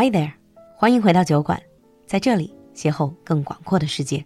[0.00, 0.30] Hi there，
[0.76, 1.60] 欢迎回到酒馆，
[2.06, 4.24] 在这里邂逅更广阔的世界。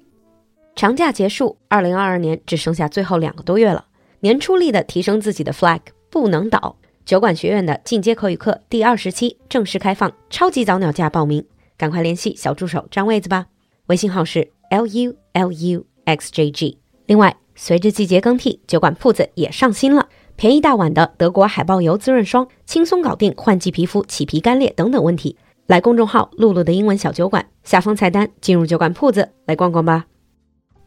[0.77, 3.87] 长假结束，二零二二年只剩下最后两个多月了。
[4.21, 5.81] 年初立的提升自己的 flag
[6.11, 6.77] 不能倒。
[7.07, 11.43] 酒馆学院的进阶口语课第二十期正式开放，超级早鸟价报名，
[11.79, 13.47] 赶快联系小助手占位子吧。
[13.87, 16.79] 微信号是 l u l u x j g。
[17.07, 20.11] 另外，随着季节更替，酒馆铺子也上新了。
[20.37, 25.39] 便宜大碗的德国海豹油滋润霜，轻松搞定换季皮肤、起皮干裂等等问题。
[25.67, 30.07] 来公众号“璐璐的英文小酒馆”下方菜单进入酒馆铺子来逛逛吧。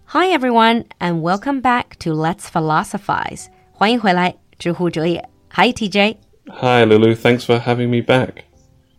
[0.08, 3.48] Hi everyone and welcome back to Let's Philosophize.
[3.72, 5.28] 欢迎回来，知乎哲也。
[5.50, 6.18] Hi TJ.
[6.48, 8.44] Hi Lulu, thanks for having me back.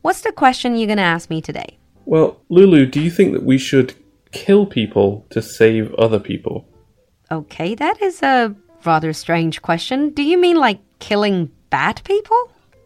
[0.03, 1.79] What's the question you're going to ask me today?
[2.05, 3.95] Well, Lulu, do you think that we should
[4.33, 6.65] kill people to save other people?
[7.31, 8.55] Okay, that is a
[8.85, 10.11] rather strange question.
[10.11, 12.37] Do you mean like killing bad people?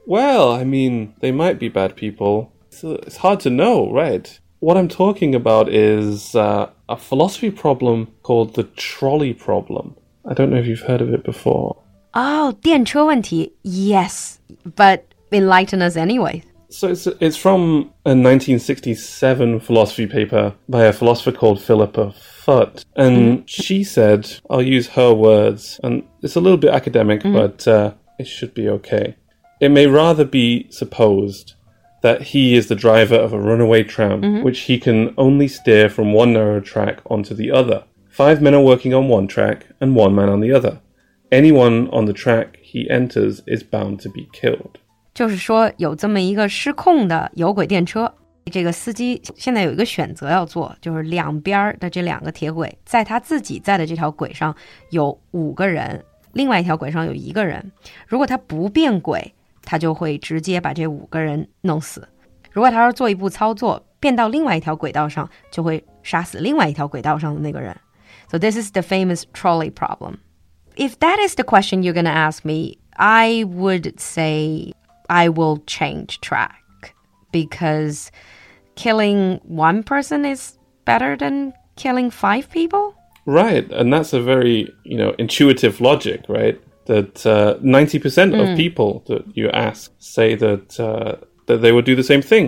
[0.07, 4.40] Well, I mean, they might be bad people, It's, uh, it's hard to know, right?
[4.60, 9.96] What I'm talking about is uh, a philosophy problem called the trolley problem.
[10.26, 11.78] I don't know if you've heard of it before.
[12.14, 13.54] Oh, 电车问题.
[13.64, 14.40] Yes,
[14.76, 15.02] but
[15.32, 16.42] enlighten us anyway.
[16.70, 23.44] So it's it's from a 1967 philosophy paper by a philosopher called Philippa Foot, and
[23.50, 28.28] she said, "I'll use her words, and it's a little bit academic, but uh, it
[28.28, 29.16] should be okay.
[29.62, 31.54] It may rather be supposed."
[32.02, 36.14] That he is the driver of a runaway tram, which he can only steer from
[36.14, 37.84] one narrow track onto the other.
[38.10, 40.78] Five men are working on one track and one man on the other.
[41.32, 44.76] Anyone on the track he enters is bound to be killed.
[45.16, 48.14] 就是说，有这么一个失控的有轨电车，
[48.52, 54.56] 这个司机现在有一个选择要做，就是两边儿的这两个铁轨，在他自己在的这条轨上
[54.92, 57.72] 有五个人，另外一条轨上有一个人。
[58.08, 59.34] 如果他不变轨，
[59.70, 62.02] 他就会直接把这五个人弄死；
[62.52, 67.76] 如果他要做一步操作，变到另外一条轨道上，就会杀死另外一条轨道上的那个人。
[68.30, 70.18] So this is the famous trolley problem.
[70.76, 74.74] If that is the question you're gonna ask me, I would say
[75.08, 76.94] I will change track
[77.32, 78.10] because
[78.76, 82.94] killing one person is better than killing five people.
[83.26, 86.60] Right, and that's a very you know intuitive logic, right?
[86.91, 91.13] That uh, ninety percent of people that you ask say that uh,
[91.47, 92.47] that they would do the same thing.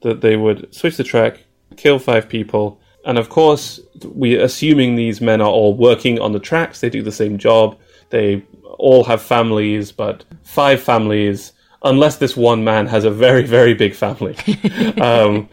[0.00, 1.44] That they would switch the track,
[1.76, 2.64] kill five people,
[3.04, 3.80] and of course,
[4.14, 6.80] we assuming these men are all working on the tracks.
[6.80, 7.78] They do the same job.
[8.10, 8.44] They
[8.78, 11.52] all have families, but five families.
[11.82, 14.36] Unless this one man has a very, very big family,
[15.02, 15.50] um,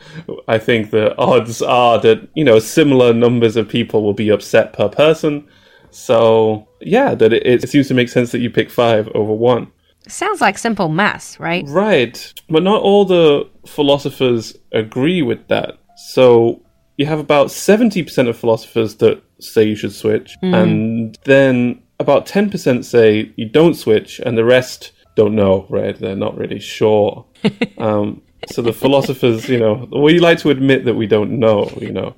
[0.48, 4.72] I think the odds are that you know similar numbers of people will be upset
[4.72, 5.46] per person.
[5.92, 9.72] So yeah, that it, it seems to make sense that you pick five over one.
[10.08, 11.64] Sounds like simple math, right?
[11.68, 15.78] Right, but not all the philosophers agree with that.
[15.96, 16.64] So
[16.98, 22.84] you have about 70% of philosophers that say you should switch, and then about 10%
[22.84, 25.98] say you don't switch, and the rest don't know, right?
[25.98, 27.26] They're not really sure.
[27.78, 31.92] um, so the philosophers, you know, we like to admit that we don't know, you
[31.92, 32.16] know.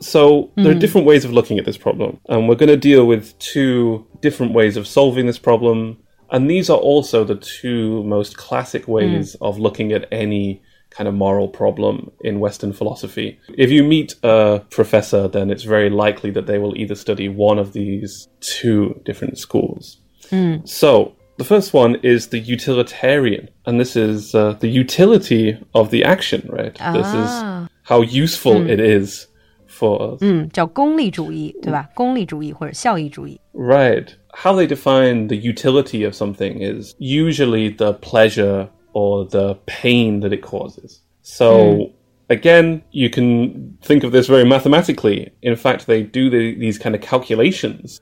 [0.00, 0.80] So there are mm.
[0.80, 4.52] different ways of looking at this problem, and we're going to deal with two different
[4.52, 5.98] ways of solving this problem.
[6.30, 8.88] And these are also the two most classic mm.
[8.88, 13.38] ways of looking at any kind of moral problem in Western philosophy.
[13.56, 17.58] If you meet a professor, then it's very likely that they will either study one
[17.58, 19.98] of these two different schools.
[20.30, 20.66] Mm.
[20.68, 26.04] So the first one is the utilitarian, and this is uh, the utility of the
[26.04, 26.74] action, right?
[26.74, 27.68] This is ah.
[27.82, 28.70] how useful hmm.
[28.70, 29.26] it is
[29.75, 30.19] for us.
[30.21, 31.89] 嗯，叫功利主义，对吧？
[31.93, 33.39] 功利主义或者效益主义。
[33.53, 34.07] Right.
[34.33, 40.33] How they define the utility of something is usually the pleasure or the pain that
[40.33, 40.99] it causes.
[41.21, 41.91] So,
[42.29, 45.31] again, you can think of this very mathematically.
[45.41, 47.99] In fact, they do the, these kind of calculations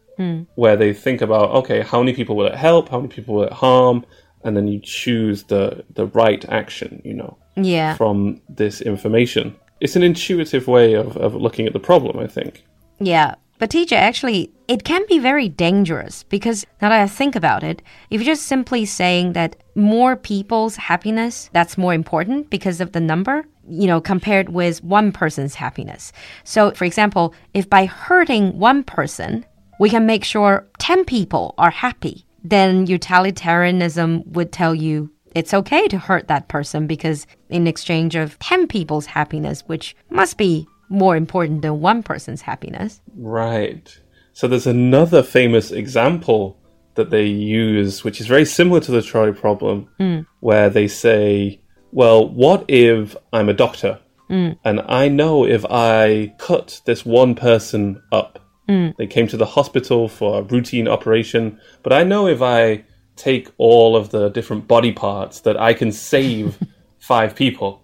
[0.56, 2.90] where they think about, okay, how many people will it help?
[2.90, 4.04] How many people will it harm?
[4.44, 7.96] And then you choose the, the right action, you know, Yeah.
[7.96, 9.56] from this information.
[9.85, 12.65] it's an intuitive way of, of looking at the problem, I think.
[12.99, 13.35] Yeah.
[13.59, 17.83] But TJ, actually, it can be very dangerous because now that I think about it,
[18.11, 23.01] if you're just simply saying that more people's happiness, that's more important because of the
[23.01, 26.13] number, you know, compared with one person's happiness.
[26.45, 29.45] So, for example, if by hurting one person,
[29.79, 35.89] we can make sure 10 people are happy, then utilitarianism would tell you it's okay
[35.89, 41.17] to hurt that person because in exchange of 10 people's happiness, which must be more
[41.17, 43.01] important than one person's happiness.
[43.17, 43.99] Right.
[44.33, 46.59] So there's another famous example
[46.95, 50.21] that they use, which is very similar to the trolley problem, hmm.
[50.41, 51.61] where they say
[51.95, 54.51] well, what if I'm a doctor hmm.
[54.65, 58.89] and I know if I cut this one person up, hmm.
[58.99, 62.85] they came to the hospital for a routine operation, but I know if I
[63.17, 66.59] take all of the different body parts that I can save
[66.99, 67.83] five people.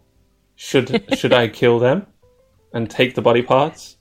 [0.57, 2.07] Should should I kill them
[2.73, 3.97] and take the body parts?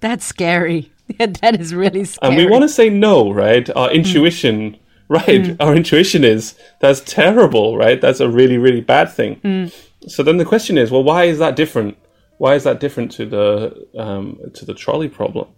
[0.00, 0.92] That's scary.
[1.18, 2.34] that is really scary.
[2.34, 3.68] And we want to say no, right?
[3.74, 3.96] Our hmm.
[3.96, 5.12] intuition, hmm.
[5.12, 5.56] right?
[5.60, 8.00] Our intuition is that's terrible, right?
[8.00, 9.36] That's a really, really bad thing.
[9.36, 9.66] Hmm.
[10.08, 11.96] So then the question is, well, why is that different?
[12.38, 15.48] Why is that different to the um, to the trolley problem?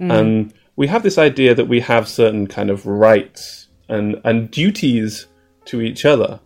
[0.00, 5.26] And we have this idea that we have certain kind of rights and and duties
[5.66, 6.40] to each other.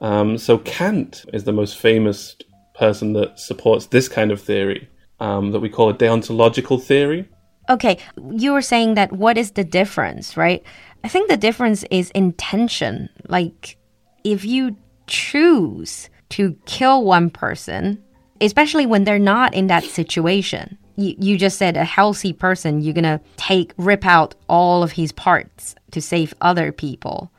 [0.00, 2.36] Um, so Kant is the most famous
[2.74, 4.88] person that supports this kind of theory
[5.20, 7.28] um, that we call a deontological theory.
[7.68, 7.98] Okay,
[8.30, 10.62] you were saying that what is the difference, right?
[11.04, 13.10] I think the difference is intention.
[13.28, 13.76] Like,
[14.24, 18.02] if you choose to kill one person,
[18.40, 22.92] especially when they're not in that situation, you, you just said a healthy person, you're
[22.92, 27.30] gonna take, rip out all of his parts to save other people,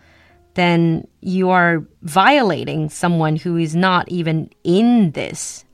[0.54, 5.66] then you are violating someone who is not even in this,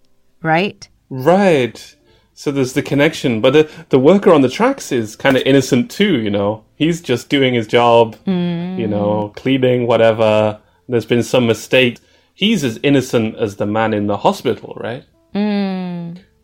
[0.41, 0.89] right?
[1.09, 1.95] Right.
[2.33, 5.89] So there's the connection, but the the worker on the tracks is kind of innocent
[5.89, 6.19] too.
[6.19, 8.17] You know, he's just doing his job.
[8.25, 8.77] Mm.
[8.77, 10.59] You know, cleaning whatever.
[10.89, 11.99] There's been some mistake.
[12.33, 15.05] He's as innocent as the man in the hospital, right?
[15.33, 15.74] Mm.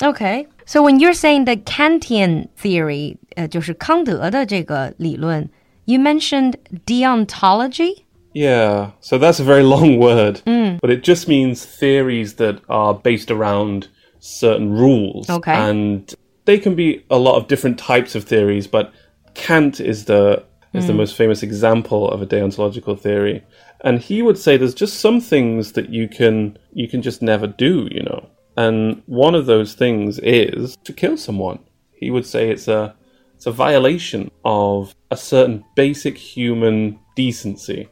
[0.03, 0.47] Okay.
[0.65, 5.49] So when you're saying the Kantian theory, 呃，就是康德的这个理论,
[5.85, 6.55] you mentioned
[6.87, 8.03] deontology?
[8.35, 8.91] Yeah.
[9.01, 13.89] So that's a very long word, but it just means theories that are based around
[14.21, 15.31] certain rules.
[15.31, 15.55] Okay.
[15.55, 16.13] And
[16.45, 18.93] they can be a lot of different types of theories, but
[19.35, 20.43] Kant is the
[20.75, 23.43] is the most famous example of a deontological theory.
[23.81, 27.47] And he would say there's just some things that you can you can just never
[27.47, 28.29] do, you know.
[28.58, 31.60] And one of those things is to kill someone.
[31.94, 32.96] He would say it's a
[33.36, 37.90] it's a violation of a certain basic human decency.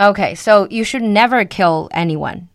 [0.00, 2.48] Okay, so you should never kill anyone.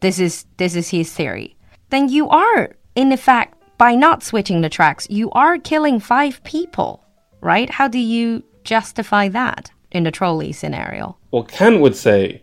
[0.00, 1.56] This is this is his theory.
[1.90, 7.04] Then you are, in effect, by not switching the tracks, you are killing five people,
[7.40, 7.70] right?
[7.70, 11.16] How do you justify that in the trolley scenario?
[11.30, 12.42] Well, Kant would say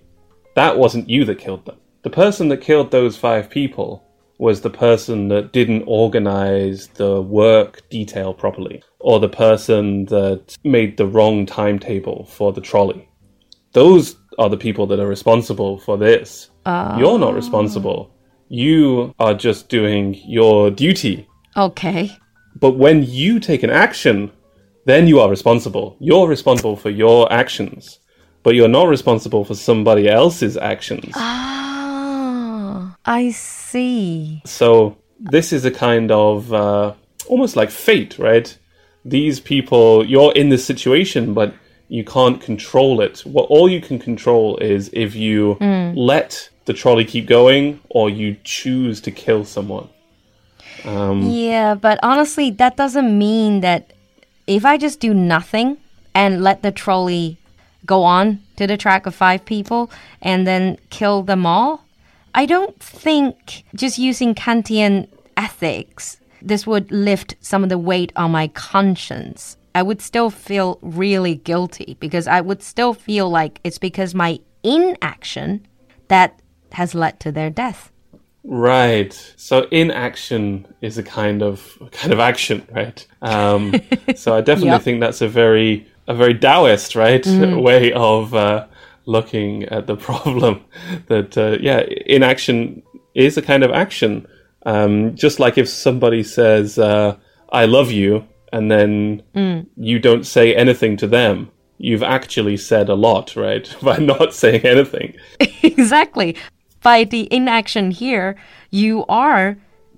[0.55, 1.77] that wasn't you that killed them.
[2.01, 4.06] The person that killed those five people
[4.39, 10.97] was the person that didn't organize the work detail properly, or the person that made
[10.97, 13.09] the wrong timetable for the trolley.
[13.73, 16.49] Those are the people that are responsible for this.
[16.65, 18.11] You're not responsible.
[18.49, 21.27] You are just doing your duty.
[21.55, 22.11] Okay.
[22.59, 24.31] But when you take an action,
[24.85, 25.95] then you are responsible.
[25.99, 27.99] You're responsible for your actions,
[28.43, 31.11] but you're not responsible for somebody else's actions.
[31.15, 33.56] Ah, I see.
[34.45, 36.93] So this is a kind of uh,
[37.27, 38.57] almost like fate, right?
[39.05, 41.53] These people, you're in this situation, but
[41.87, 43.19] you can't control it.
[43.21, 45.57] What all you can control is if you
[45.95, 49.89] let the trolley keep going or you choose to kill someone.
[51.31, 53.93] Yeah, but honestly, that doesn't mean that
[54.45, 55.77] if I just do nothing
[56.13, 57.37] and let the trolley
[57.85, 59.89] go on to the track of five people
[60.21, 61.85] and then kill them all,
[62.37, 68.29] I don't think just using Kantian ethics, this would lift some of the weight on
[68.29, 69.57] my conscience.
[69.73, 74.39] I would still feel really guilty because I would still feel like it's because my
[74.61, 75.65] inaction
[76.09, 76.39] that
[76.73, 77.91] has led to their death.
[78.43, 79.13] Right.
[79.35, 83.03] So inaction is a kind of kind of action, right?
[83.23, 83.73] Um,
[84.15, 84.81] so I definitely Yep.
[84.83, 87.25] think that's a very a very Taoist, right,
[87.67, 88.67] way of uh,
[89.07, 90.63] looking at the problem.
[91.07, 92.83] That uh, yeah, inaction
[93.15, 94.27] is a kind of action.
[94.65, 97.17] Um, just like if somebody says uh,
[97.51, 99.23] "I love you" and then
[99.75, 104.65] you don't say anything to them, you've actually said a lot, right, by not saying
[104.65, 105.15] anything.
[105.63, 106.35] exactly.
[106.81, 108.35] By the inaction here,
[108.69, 109.57] you are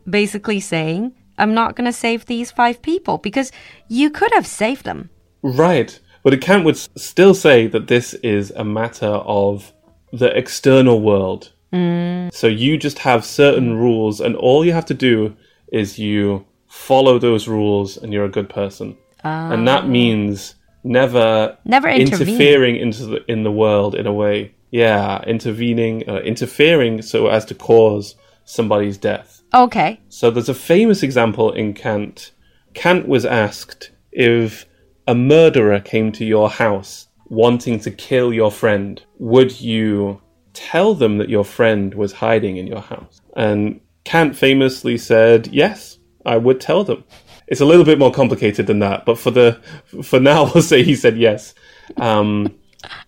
[0.09, 3.51] basically saying, I'm not going to save these five people because
[3.87, 5.09] you could have saved them.
[5.41, 5.99] Right.
[6.23, 9.71] But Kant would still say that this is a matter of
[10.11, 11.51] the external world.
[11.71, 12.33] Mm.
[12.33, 15.35] So you just have certain rules, and all you have to do
[15.71, 18.97] is you follow those rules, and you're a good person.
[19.23, 24.55] And that means never Never interfering into the in the world in a way.
[24.71, 29.41] Yeah, intervening, uh, interfering so as to cause somebody's death.
[29.53, 29.99] Okay.
[30.09, 32.31] So there's a famous example in Kant.
[32.73, 34.65] Kant was asked if
[35.09, 40.21] a murderer came to your house wanting to kill your friend, would you
[40.53, 43.19] tell them that your friend was hiding in your house?
[43.35, 45.97] And Kant famously said, yes,
[46.27, 47.03] I would tell them.
[47.47, 49.59] It's a little bit more complicated than that, but for the
[50.03, 51.55] for now, we'll say he said yes.
[51.97, 52.55] Um,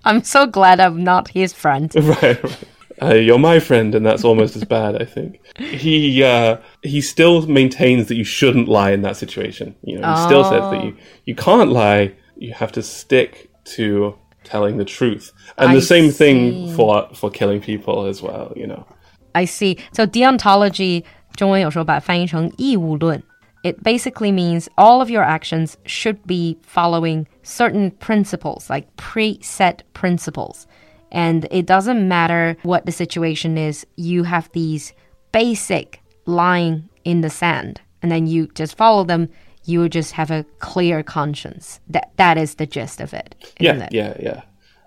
[0.03, 1.93] I'm so glad I'm not his friend.
[1.95, 2.67] right, right.
[3.02, 5.00] Uh, you're my friend, and that's almost as bad.
[5.00, 9.74] I think he uh, he still maintains that you shouldn't lie in that situation.
[9.82, 12.14] You know, he still says that you you can't lie.
[12.36, 16.74] You have to stick to telling the truth, and I the same thing see.
[16.74, 18.52] for for killing people as well.
[18.56, 18.86] You know,
[19.34, 19.78] I see.
[19.92, 21.04] So deontology
[21.34, 23.22] 中文有时候把它翻译成义务论。
[23.62, 30.66] It basically means all of your actions should be following certain principles, like preset principles.
[31.11, 34.93] And it doesn't matter what the situation is, you have these
[35.31, 39.29] basic line in the sand, and then you just follow them.
[39.65, 41.79] You will just have a clear conscience.
[41.87, 43.93] That that is the gist of it, isn't yeah, it?
[43.93, 44.41] yeah, yeah.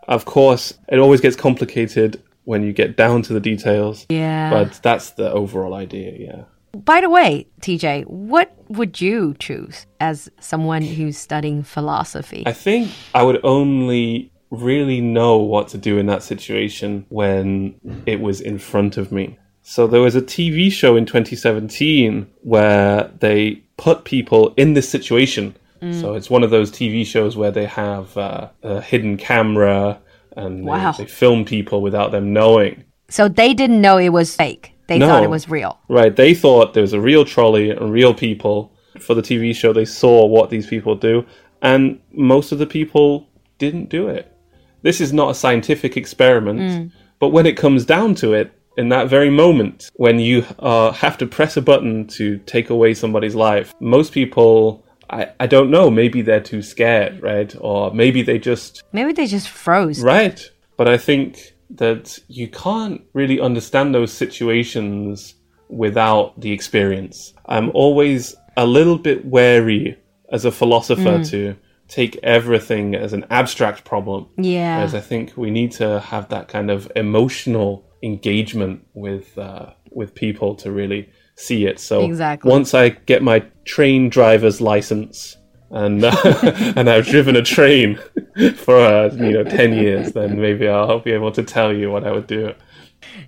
[0.09, 4.07] Of course, it always gets complicated when you get down to the details.
[4.09, 4.51] Yeah.
[4.51, 6.13] but that's the overall idea.
[6.19, 6.45] Yeah.
[6.73, 12.43] By the way, TJ, what would you choose as someone who's studying philosophy?
[12.47, 17.75] I think I would only really know what to do in that situation when
[18.07, 19.39] it was in front of me.
[19.63, 25.55] So there was a TV show in 2017 where they put people in this situation.
[26.01, 30.01] So it's one of those TV shows where they have uh, a hidden camera
[30.35, 32.85] and they- they, film people without them knowing.
[33.11, 34.73] so they didn't know it was fake.
[34.87, 35.09] They No.
[35.09, 35.79] thought it was real.
[35.89, 38.73] Right, they thought there was a real trolley and real people.
[38.99, 41.27] For the TV show, they saw what these people do,
[41.61, 44.33] and most of the people didn't do it.
[44.85, 49.09] This is not a scientific experiment, but when it comes down to it, in that
[49.09, 53.73] very moment, when you uh, have to press a button to take away somebody's life,
[53.81, 57.55] most people, I, I don't know, maybe they're too scared, right?
[57.61, 60.03] Or maybe they just Maybe they just froze.
[60.03, 60.41] Right.
[60.77, 65.35] But I think that you can't really understand those situations
[65.69, 67.33] without the experience.
[67.47, 69.97] I'm always a little bit wary
[70.31, 71.57] as a philosopher to
[71.95, 74.27] take everything as an abstract problem.
[74.37, 74.79] Yeah.
[74.79, 80.13] Whereas I think we need to have that kind of emotional engagement with uh, with
[80.15, 81.79] people to really see it.
[81.79, 82.51] So Exactly.
[82.51, 85.37] once I get my train driver's license
[85.71, 86.17] and uh,
[86.77, 88.01] and I've driven a train
[88.57, 92.05] for uh, you know ten years, then maybe I'll be able to tell you what
[92.05, 92.55] I would do.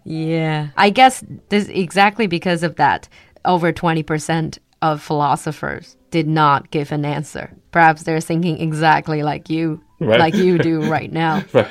[0.03, 0.71] Yeah.
[0.77, 3.09] I guess this exactly because of that,
[3.45, 7.53] over 20% of philosophers did not give an answer.
[7.73, 10.21] Perhaps they're thinking exactly like you, Right.
[10.21, 11.43] like you do right now.
[11.53, 11.69] Right,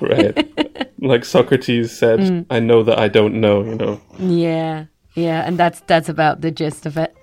[0.00, 0.90] right.
[1.00, 4.00] like Socrates said, "I know that I don't know." You know.
[4.18, 4.84] Yeah.
[5.14, 7.14] Yeah, and that's that's about the gist of it.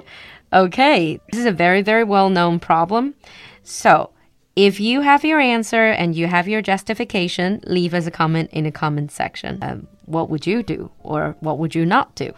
[0.54, 3.16] Okay, this is a very very well-known problem.
[3.64, 4.12] So,
[4.56, 8.64] if you have your answer and you have your justification, leave us a comment in
[8.66, 9.60] the comment section.
[9.62, 12.34] Um, what would you do or what would you not do?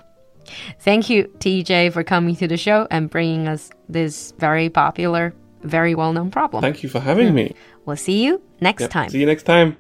[0.80, 5.34] Thank you, TJ, for coming to the show and bringing us this very popular,
[5.64, 6.62] very well-known problem.
[6.62, 7.56] Thank you for having me.
[7.86, 9.10] we'll see you next time.
[9.10, 9.78] See you next time.